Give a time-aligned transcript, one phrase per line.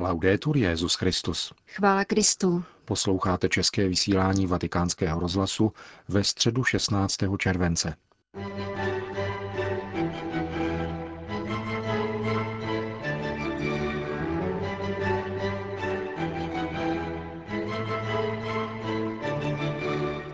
[0.00, 1.52] Laudetur Jezus Christus.
[1.66, 2.64] Chvála Kristu.
[2.84, 5.72] Posloucháte české vysílání Vatikánského rozhlasu
[6.08, 7.16] ve středu 16.
[7.38, 7.94] července.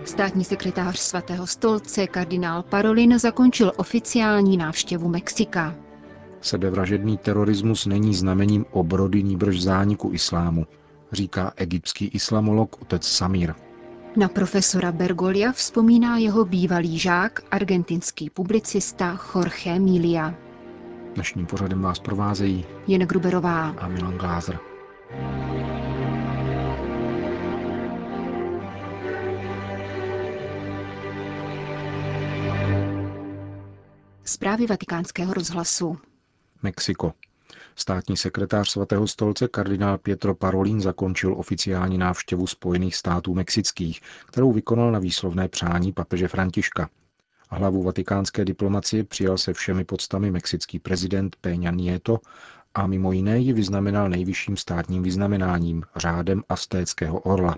[0.04, 5.74] Státní sekretář svatého stolce kardinál Parolin zakončil oficiální návštěvu Mexika.
[6.44, 10.66] Sebevražedný terorismus není znamením obrody nýbrž zániku islámu,
[11.12, 13.54] říká egyptský islamolog otec Samir.
[14.16, 20.34] Na profesora Bergolia vzpomíná jeho bývalý žák, argentinský publicista Jorge Milia.
[21.14, 24.58] Dnešním pořadem vás provázejí Jen Gruberová a Milan Glázer.
[34.24, 35.98] Zprávy vatikánského rozhlasu.
[36.64, 37.12] Mexiko.
[37.76, 44.92] Státní sekretář svatého stolce kardinál Pietro Parolin zakončil oficiální návštěvu Spojených států mexických, kterou vykonal
[44.92, 46.88] na výslovné přání papeže Františka.
[47.50, 52.20] Hlavu vatikánské diplomacie přijal se všemi podstami mexický prezident Peña Nieto
[52.74, 57.56] a mimo jiné ji vyznamenal nejvyšším státním vyznamenáním, řádem Astéckého orla.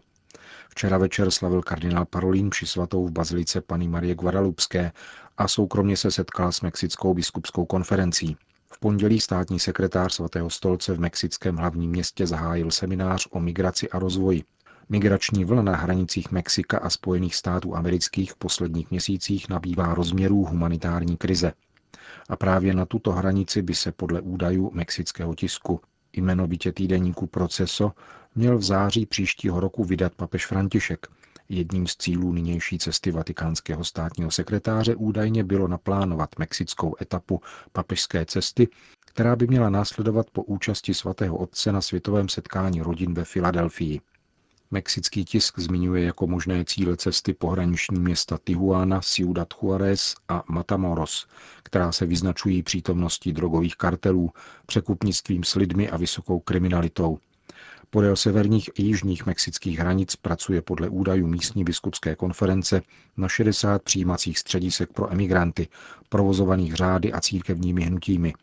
[0.69, 4.92] Včera večer slavil kardinál Parolín při svatou v bazilice Pany Marie Guadalupské
[5.36, 8.36] a soukromně se setkal s Mexickou biskupskou konferencí.
[8.72, 13.98] V pondělí státní sekretář svatého stolce v mexickém hlavním městě zahájil seminář o migraci a
[13.98, 14.45] rozvoji.
[14.89, 21.17] Migrační vlna na hranicích Mexika a Spojených států amerických v posledních měsících nabývá rozměrů humanitární
[21.17, 21.53] krize.
[22.28, 25.80] A právě na tuto hranici by se podle údajů mexického tisku
[26.12, 27.92] jmenovitě týdeníku Proceso
[28.34, 31.06] měl v září příštího roku vydat papež František.
[31.48, 37.41] Jedním z cílů nynější cesty vatikánského státního sekretáře údajně bylo naplánovat mexickou etapu
[37.72, 38.69] papežské cesty,
[39.06, 44.00] která by měla následovat po účasti svatého otce na světovém setkání rodin ve Filadelfii.
[44.70, 51.27] Mexický tisk zmiňuje jako možné cíle cesty pohraniční města Tijuana, Ciudad Juárez a Matamoros,
[51.63, 54.30] která se vyznačují přítomností drogových kartelů,
[54.67, 57.18] překupnictvím s lidmi a vysokou kriminalitou.
[57.91, 62.83] Podél severních i jižních mexických hranic pracuje podle údajů místní biskupské konference
[63.17, 65.69] na 60 přijímacích středisek pro emigranty,
[66.08, 68.35] provozovaných řády a církevními hnutími.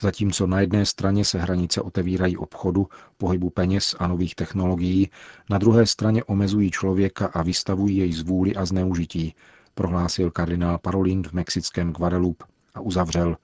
[0.00, 2.88] Zatímco na jedné straně se hranice otevírají obchodu,
[3.18, 5.10] pohybu peněz a nových technologií,
[5.50, 9.34] na druhé straně omezují člověka a vystavují jej zvůli a zneužití,
[9.74, 12.44] prohlásil kardinál Parolin v mexickém Guadalupe
[12.74, 13.36] a uzavřel.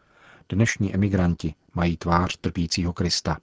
[0.49, 3.37] Dnešní emigranti mají tvář trpícího Krista.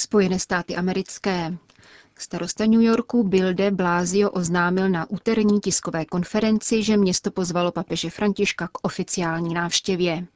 [0.00, 1.56] Spojené státy americké.
[2.18, 8.10] Starosta New Yorku Bill de Blasio oznámil na úterní tiskové konferenci, že město pozvalo papeže
[8.10, 10.26] Františka k oficiální návštěvě.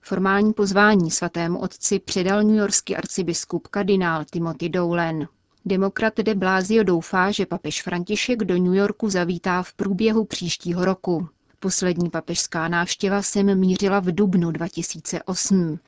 [0.00, 5.28] Formální pozvání svatému otci předal newyorský arcibiskup kardinál Timothy Dowlen.
[5.64, 11.28] Demokrat de Blasio doufá, že papež František do New Yorku zavítá v průběhu příštího roku.
[11.60, 15.78] Poslední papežská návštěva sem mířila v dubnu 2008.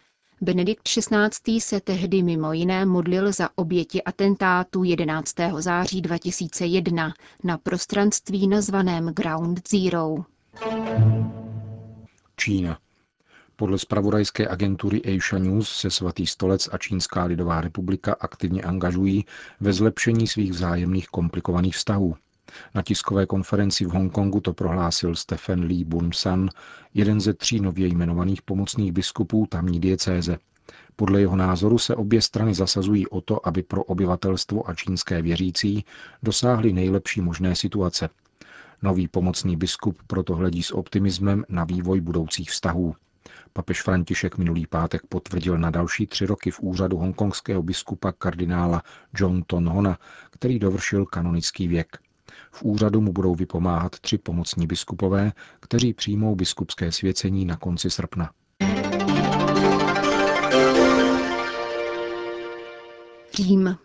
[0.41, 1.61] Benedikt XVI.
[1.61, 5.35] se tehdy mimo jiné modlil za oběti atentátu 11.
[5.59, 10.17] září 2001 na prostranství nazvaném Ground Zero.
[12.37, 12.79] Čína.
[13.57, 19.25] Podle spravodajské agentury Asia News se svatý stolec a Čínská lidová republika aktivně angažují
[19.61, 22.15] ve zlepšení svých vzájemných komplikovaných vztahů.
[22.75, 26.49] Na tiskové konferenci v Hongkongu to prohlásil Stephen Lee Bun-san,
[26.95, 30.39] jeden ze tří nově jmenovaných pomocných biskupů tamní diecéze.
[30.97, 35.85] Podle jeho názoru se obě strany zasazují o to, aby pro obyvatelstvo a čínské věřící
[36.23, 38.09] dosáhly nejlepší možné situace.
[38.83, 42.95] Nový pomocný biskup proto hledí s optimismem na vývoj budoucích vztahů.
[43.53, 48.83] Papež František minulý pátek potvrdil na další tři roky v úřadu hongkongského biskupa kardinála
[49.15, 49.99] John Tonhona,
[50.31, 51.99] který dovršil kanonický věk.
[52.51, 58.31] V úřadu mu budou vypomáhat tři pomocní biskupové, kteří přijmou biskupské svěcení na konci srpna.
[63.35, 63.77] Řím.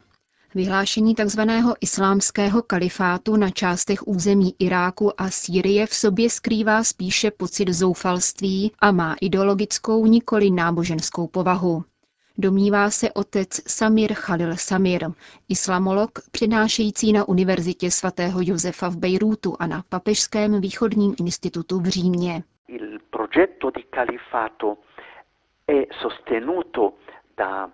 [0.56, 1.42] Vyhlášení tzv.
[1.82, 8.92] islámského kalifátu na částech území Iráku a Sýrie v sobě skrývá spíše pocit zoufalství a
[8.92, 11.84] má ideologickou nikoli náboženskou povahu.
[12.38, 15.06] Domnívá se otec Samir Khalil Samir,
[15.50, 22.44] islamolog přednášející na Univerzitě svatého Josefa v Bejrútu a na Papežském východním institutu v Římě.
[22.68, 24.78] Il progetto di califato
[25.68, 26.94] è sostenuto
[27.38, 27.70] da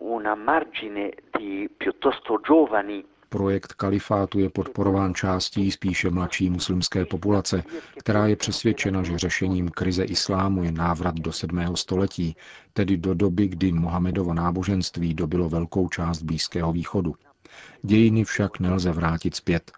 [0.00, 7.62] una margine di piuttosto giovani Projekt kalifátu je podporován částí spíše mladší muslimské populace,
[7.98, 11.76] která je přesvědčena, že řešením krize islámu je návrat do 7.
[11.76, 12.36] století,
[12.72, 17.14] tedy do doby, kdy Mohamedovo náboženství dobilo velkou část Blízkého východu.
[17.82, 19.72] Dějiny však nelze vrátit zpět.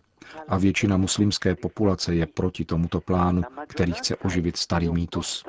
[0.48, 5.44] A většina muslimské populace je proti tomuto plánu, který chce oživit starý mýtus.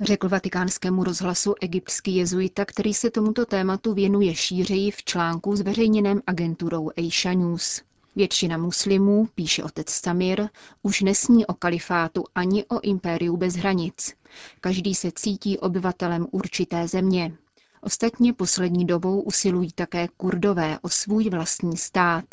[0.00, 6.90] Řekl vatikánskému rozhlasu egyptský jezuita, který se tomuto tématu věnuje šířeji v článku zveřejněném agenturou
[6.96, 7.82] Aisha News.
[8.16, 10.48] Většina muslimů, píše otec Samir,
[10.82, 14.14] už nesní o kalifátu ani o impériu bez hranic.
[14.60, 17.36] Každý se cítí obyvatelem určité země.
[17.80, 22.24] Ostatně poslední dobou usilují také kurdové o svůj vlastní stát.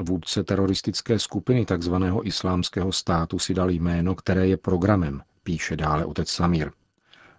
[0.00, 1.94] Vůdce teroristické skupiny tzv.
[2.22, 6.70] islámského státu si dal jméno, které je programem, píše dále otec Samir.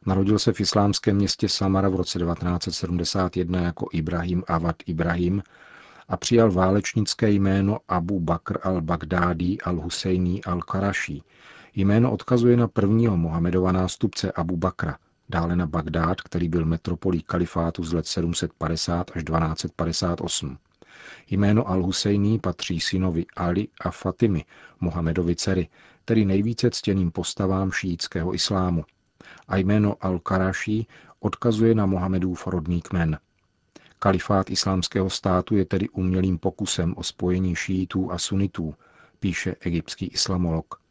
[0.05, 5.43] Narodil se v islámském městě Samara v roce 1971 jako Ibrahim Avad Ibrahim
[6.07, 11.21] a přijal válečnické jméno Abu Bakr al-Baghdadi al-Husejní al-Karaši.
[11.75, 14.97] Jméno odkazuje na prvního Mohamedova nástupce Abu Bakra,
[15.29, 20.57] dále na Bagdád, který byl metropolí kalifátu z let 750 až 1258.
[21.29, 24.45] Jméno al-Husejní patří synovi Ali a Fatimy,
[24.79, 25.69] Mohamedovi dcery,
[26.05, 28.83] tedy nejvíce ctěným postavám šíjického islámu.
[29.47, 30.85] A jméno al-Karaši
[31.19, 33.19] odkazuje na Mohamedův rodný kmen.
[33.99, 38.75] Kalifát islámského státu je tedy umělým pokusem o spojení šítů a sunitů,
[39.19, 40.83] píše egyptský islamolog.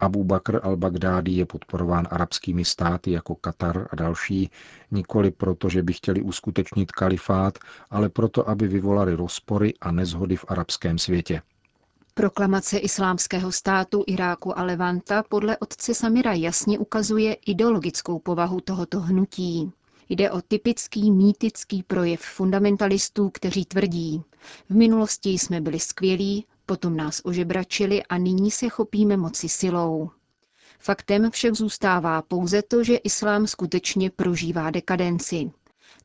[0.00, 4.50] Abu Bakr al-Baghdadi je podporován arabskými státy jako Katar a další,
[4.90, 7.58] nikoli proto, že by chtěli uskutečnit kalifát,
[7.90, 11.42] ale proto, aby vyvolali rozpory a nezhody v arabském světě.
[12.20, 19.72] Proklamace islámského státu Iráku a Levanta podle otce Samira jasně ukazuje ideologickou povahu tohoto hnutí.
[20.08, 24.22] Jde o typický mýtický projev fundamentalistů, kteří tvrdí,
[24.70, 30.10] v minulosti jsme byli skvělí, potom nás ožebračili a nyní se chopíme moci silou.
[30.78, 35.50] Faktem však zůstává pouze to, že islám skutečně prožívá dekadenci.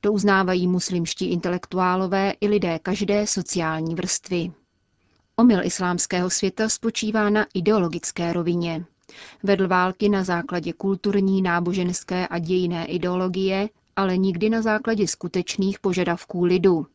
[0.02, 4.52] To uznávají muslimští intelektuálové i lidé každé sociální vrstvy.
[5.38, 8.86] Omyl islámského světa spočívá na ideologické rovině.
[9.44, 16.44] Vedl války na základě kulturní, náboženské a dějiné ideologie, ale nikdy na základě skutečných požadavků
[16.44, 16.88] lidu.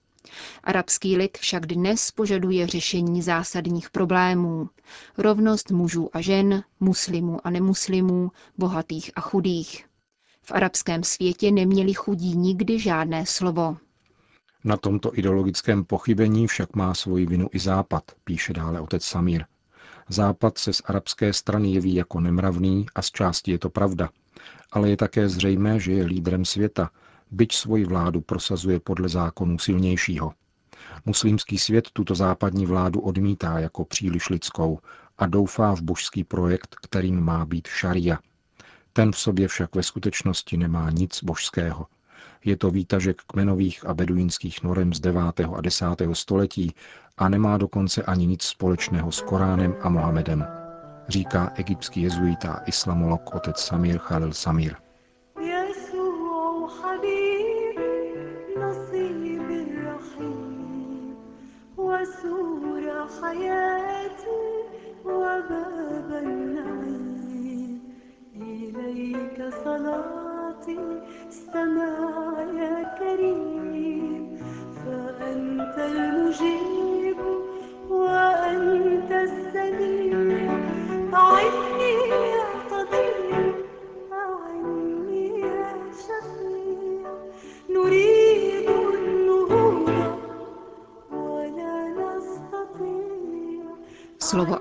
[0.65, 4.69] Arabský lid však dnes požaduje řešení zásadních problémů.
[5.19, 9.85] Rovnost mužů a žen, muslimů a nemuslimů, bohatých a chudých.
[10.43, 13.77] V arabském světě neměli chudí nikdy žádné slovo.
[14.65, 19.45] Na tomto ideologickém pochybení však má svoji vinu i Západ, píše dále otec Samír.
[20.09, 24.09] Západ se z arabské strany jeví jako nemravný a z části je to pravda.
[24.73, 26.91] Ale je také zřejmé, že je lídrem světa,
[27.31, 30.33] byť svoji vládu prosazuje podle zákonů silnějšího.
[31.05, 34.79] Muslimský svět tuto západní vládu odmítá jako příliš lidskou
[35.19, 38.19] a doufá v božský projekt, kterým má být šaria.
[38.93, 41.87] Ten v sobě však ve skutečnosti nemá nic božského.
[42.45, 45.41] Je to výtažek kmenových a beduínských norem z 9.
[45.57, 45.87] a 10.
[46.13, 46.75] století
[47.19, 50.47] a nemá dokonce ani nic společného s Koránem a Mohamedem,
[51.09, 54.77] říká egyptský jezuita a islamolog otec Samir Khalil Samir.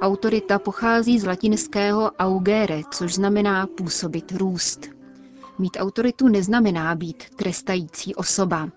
[0.10, 4.90] Autorita pochází z latinského augere, což znamená působit růst.
[5.60, 8.70] Mít autoritu neznamená být trestající osoba.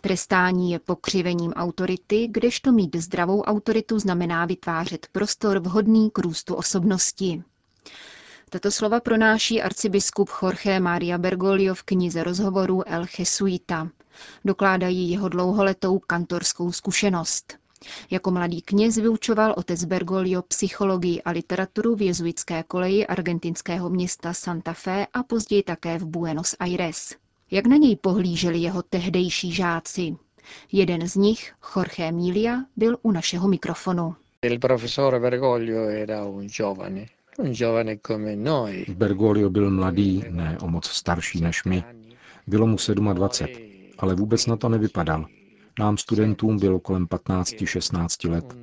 [0.00, 7.42] Trestání je pokřivením autority, kdežto mít zdravou autoritu znamená vytvářet prostor vhodný k růstu osobnosti.
[8.48, 13.88] Tato slova pronáší arcibiskup Jorge Maria Bergoglio v knize rozhovorů El Jesuita.
[14.44, 17.59] Dokládají jeho dlouholetou kantorskou zkušenost.
[18.10, 24.72] Jako mladý kněz vyučoval otec Bergoglio psychologii a literaturu v jezuitské koleji argentinského města Santa
[24.72, 27.14] Fe a později také v Buenos Aires.
[27.50, 30.16] Jak na něj pohlíželi jeho tehdejší žáci?
[30.72, 34.14] Jeden z nich, Jorge Milia, byl u našeho mikrofonu.
[38.88, 41.84] Bergoglio byl mladý, ne o moc starší než my.
[42.46, 42.76] Bylo mu
[43.12, 43.62] 27,
[43.98, 45.26] ale vůbec na to nevypadal.
[45.80, 48.56] Nám studentům bylo kolem 15-16 let.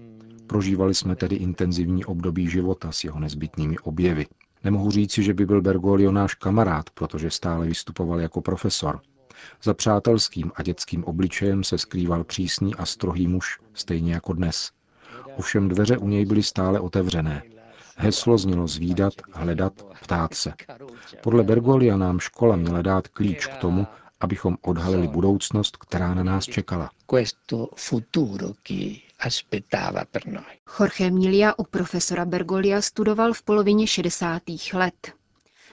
[0.47, 4.25] Prožívali jsme tedy intenzivní období života s jeho nezbytnými objevy.
[4.63, 9.01] Nemohu říci, že by byl Bergoglio náš kamarád, protože stále vystupoval jako profesor.
[9.63, 14.71] Za přátelským a dětským obličejem se skrýval přísný a strohý muž, stejně jako dnes.
[15.37, 17.43] Ovšem dveře u něj byly stále otevřené.
[17.95, 20.53] Heslo znělo zvídat, hledat, ptát se.
[21.23, 23.87] Podle Bergolia nám škola měla dát klíč k tomu,
[24.19, 26.89] abychom odhalili budoucnost, která na nás čekala.
[30.79, 34.41] Jorge Milia u profesora Bergolia studoval v polovině 60.
[34.73, 35.11] let.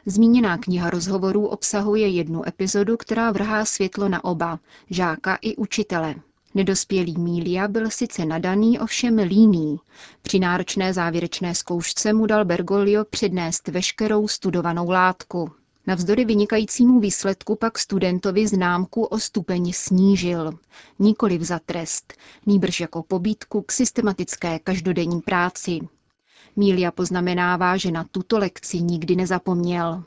[0.07, 4.59] Zmíněná kniha rozhovorů obsahuje jednu epizodu, která vrhá světlo na oba,
[4.91, 6.15] žáka i učitele.
[6.55, 9.77] Nedospělý Mília byl sice nadaný, ovšem líný.
[10.23, 15.53] Při náročné závěrečné zkoušce mu dal Bergoglio přednést veškerou studovanou látku.
[15.87, 20.53] Navzdory vynikajícímu výsledku pak studentovi známku o stupeň snížil.
[20.99, 22.15] Nikoli za trest,
[22.47, 25.81] nýbrž jako pobídku k systematické každodenní práci.
[26.57, 30.05] Mília poznamenává, že na tuto lekci nikdy nezapomněl.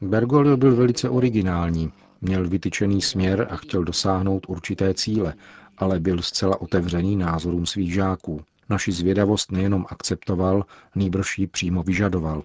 [0.00, 5.34] Bergoglio byl velice originální, měl vytyčený směr a chtěl dosáhnout určité cíle,
[5.78, 8.40] ale byl zcela otevřený názorům svých žáků.
[8.72, 10.64] Naši zvědavost nejenom akceptoval,
[10.94, 12.42] nýbrž ji přímo vyžadoval.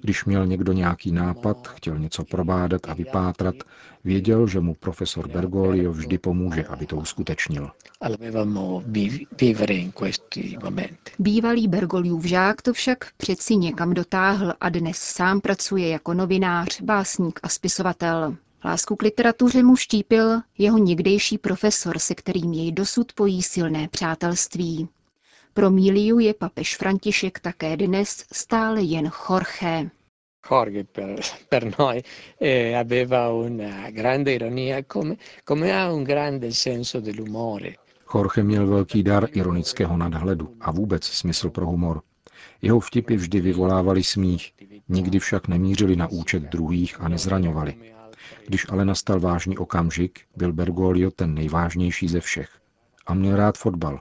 [0.00, 3.54] Když měl někdo nějaký nápad, chtěl něco probádat a vypátrat,
[4.04, 7.70] věděl, že mu profesor Bergoglio vždy pomůže, aby to uskutečnil.
[11.18, 17.40] Bývalý Bergoliův žák to však přeci někam dotáhl a dnes sám pracuje jako novinář, básník
[17.42, 18.36] a spisovatel.
[18.64, 24.88] Lásku k literatuře mu štípil jeho někdejší profesor, se kterým jej dosud pojí silné přátelství.
[25.52, 29.90] Pro Míliu je papež František také dnes stále jen Jorge.
[30.50, 32.02] Jorge per, per noi
[32.40, 37.74] eh, aveva una grande ironia come, come ha un grande senso dell'umore.
[38.14, 42.02] Jorge měl velký dar ironického nadhledu a vůbec smysl pro humor.
[42.62, 44.52] Jeho vtipy vždy vyvolávali smích,
[44.88, 47.74] nikdy však nemířili na účet druhých a nezraňovali.
[48.46, 52.50] Když ale nastal vážný okamžik, byl Bergoglio ten nejvážnější ze všech.
[53.06, 54.00] A měl rád fotbal.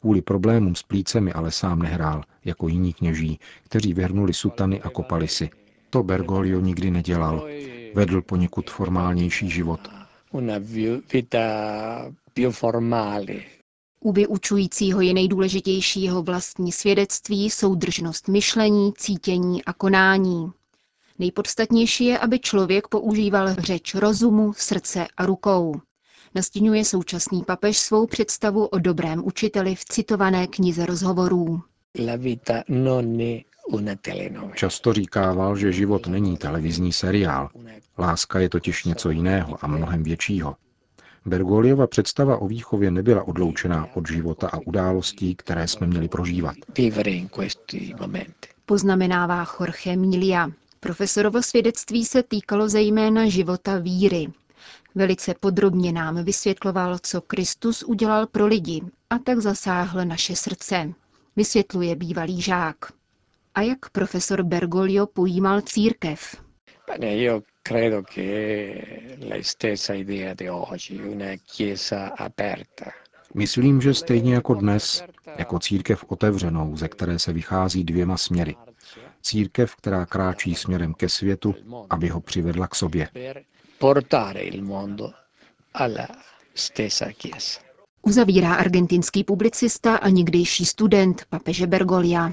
[0.00, 5.28] Kvůli problémům s plícemi ale sám nehrál, jako jiní kněží, kteří vyhrnuli sutany a kopali
[5.28, 5.50] si.
[5.90, 7.48] To Bergoglio nikdy nedělal.
[7.94, 9.80] Vedl poněkud formálnější život.
[14.00, 20.52] U vyučujícího je nejdůležitější jeho vlastní svědectví, soudržnost myšlení, cítění a konání.
[21.18, 25.80] Nejpodstatnější je, aby člověk používal řeč rozumu, srdce a rukou.
[26.34, 31.62] Nastínuje současný papež svou představu o dobrém učiteli v citované knize rozhovorů.
[34.54, 37.48] Často říkával, že život není televizní seriál.
[37.98, 40.56] Láska je totiž něco jiného a mnohem většího.
[41.26, 46.54] Bergoliova představa o výchově nebyla odloučená od života a událostí, které jsme měli prožívat.
[48.66, 50.50] Poznamenává Jorge Milia.
[50.80, 54.26] Profesorovo svědectví se týkalo zejména života víry.
[54.94, 60.92] Velice podrobně nám vysvětloval, co Kristus udělal pro lidi a tak zasáhl naše srdce.
[61.36, 62.76] Vysvětluje bývalý žák.
[63.54, 66.36] A jak profesor Bergoglio pojímal církev?
[67.62, 72.90] credo che la stessa idea di oggi, una chiesa aperta.
[73.34, 75.04] Myslím, že stejně jako dnes,
[75.38, 78.56] jako církev otevřenou, ze které se vychází dvěma směry.
[79.22, 81.54] Církev, která kráčí směrem ke světu,
[81.90, 83.08] aby ho přivedla k sobě.
[88.02, 92.32] Uzavírá argentinský publicista a někdejší student papeže Bergolia.